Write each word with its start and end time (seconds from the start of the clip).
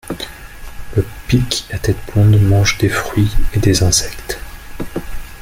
Le 0.97 1.05
Pic 1.27 1.67
à 1.71 1.77
tête 1.77 1.99
blonde 2.11 2.41
mange 2.41 2.79
des 2.79 2.89
fruits 2.89 3.29
et 3.53 3.59
des 3.59 3.83
insectes. 3.83 4.39